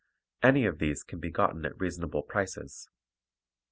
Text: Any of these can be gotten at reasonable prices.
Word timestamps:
Any 0.41 0.65
of 0.65 0.79
these 0.79 1.03
can 1.03 1.19
be 1.19 1.29
gotten 1.29 1.63
at 1.63 1.79
reasonable 1.79 2.23
prices. 2.23 2.89